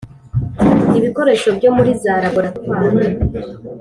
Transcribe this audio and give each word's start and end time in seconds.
ibikoresho 0.99 1.49
byo 1.57 1.69
muri 1.75 1.91
za 2.03 2.13
"laboratwari”, 2.23 3.05